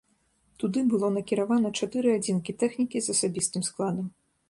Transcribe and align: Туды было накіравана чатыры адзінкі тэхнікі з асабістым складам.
Туды 0.63 0.81
было 0.93 1.11
накіравана 1.17 1.73
чатыры 1.81 2.09
адзінкі 2.23 2.59
тэхнікі 2.65 2.97
з 3.07 3.19
асабістым 3.19 3.61
складам. 3.73 4.15